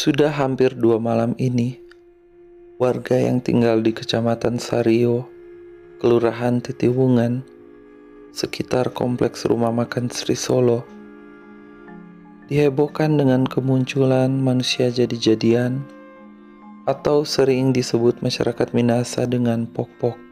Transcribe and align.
Sudah 0.00 0.32
hampir 0.32 0.72
dua 0.80 0.96
malam 0.96 1.36
ini, 1.36 1.76
warga 2.80 3.20
yang 3.20 3.36
tinggal 3.36 3.84
di 3.84 3.92
Kecamatan 3.92 4.56
Sario, 4.56 5.28
Kelurahan 6.00 6.64
Titiwungan, 6.64 7.44
sekitar 8.32 8.96
kompleks 8.96 9.44
rumah 9.44 9.68
makan 9.68 10.08
Sri 10.08 10.32
Solo, 10.32 10.88
dihebohkan 12.48 13.20
dengan 13.20 13.44
kemunculan 13.44 14.40
manusia 14.40 14.88
jadi-jadian 14.88 15.84
atau 16.88 17.20
sering 17.28 17.76
disebut 17.76 18.24
masyarakat 18.24 18.72
Minasa 18.72 19.28
dengan 19.28 19.68
pok-pok. 19.68 20.29